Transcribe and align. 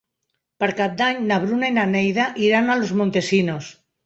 Per 0.63 0.69
Cap 0.79 0.95
d'Any 1.01 1.19
na 1.31 1.37
Bruna 1.43 1.69
i 1.73 1.75
na 1.75 1.83
Neida 1.91 2.27
iran 2.47 2.71
a 2.71 2.79
Los 2.81 2.95
Montesinos. 3.03 3.71